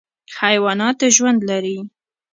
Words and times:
حیوانات 0.39 0.99
ژوند 1.15 1.39
لري. 1.49 1.77